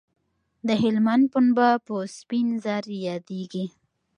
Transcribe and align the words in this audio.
د 0.67 0.69
هلمند 0.81 1.23
پنبه 1.33 1.69
په 1.85 1.95
سپین 2.17 2.47
زر 2.63 2.85
یادیږي 3.07 3.65